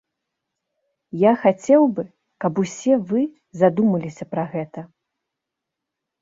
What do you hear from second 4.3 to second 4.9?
пра гэта.